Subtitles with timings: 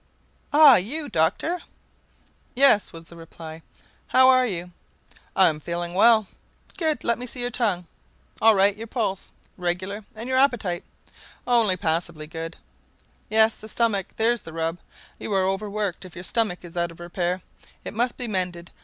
[0.51, 0.77] "Ah!
[0.77, 1.61] you, Doctor?"
[2.55, 3.61] "Yes," was the reply.
[4.07, 4.71] "How are you?"
[5.35, 6.25] "I am feeling well."
[6.75, 7.03] "Good!
[7.03, 7.85] Let me see your tongue.
[8.41, 8.75] All right!
[8.75, 9.33] Your pulse.
[9.57, 10.03] Regular!
[10.15, 10.83] And your appetite?"
[11.45, 12.57] "Only passably good."
[13.29, 14.07] "Yes, the stomach.
[14.17, 14.79] There's the rub.
[15.19, 16.03] You are over worked.
[16.03, 17.43] If your stomach is out of repair,
[17.85, 18.71] it must be mended.